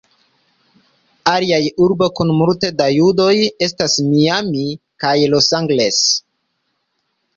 [1.31, 3.35] Aliaj urboj kun multe da judoj
[3.67, 4.65] estas Miami
[5.05, 6.01] kaj Los Angeles.